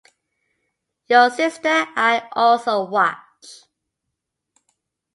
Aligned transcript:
Your 1.09 1.29
sister 1.29 1.69
I 1.69 2.27
also 2.35 2.85
watched. 2.89 3.67